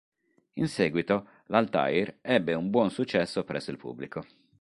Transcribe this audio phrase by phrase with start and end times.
[0.53, 4.23] In seguito, l'Altair ebbe un buon successo presso il pubblico.